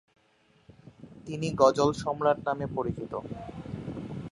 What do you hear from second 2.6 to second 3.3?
পরিচিত।